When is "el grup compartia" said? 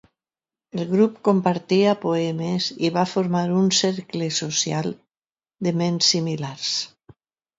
0.75-1.91